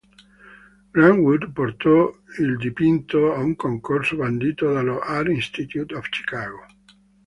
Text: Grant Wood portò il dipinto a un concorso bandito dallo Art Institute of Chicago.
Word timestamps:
Grant 0.93 1.19
Wood 1.23 1.51
portò 1.53 2.11
il 2.39 2.57
dipinto 2.57 3.33
a 3.35 3.37
un 3.37 3.55
concorso 3.55 4.15
bandito 4.15 4.73
dallo 4.73 4.97
Art 4.99 5.27
Institute 5.29 5.93
of 5.93 6.09
Chicago. 6.09 6.65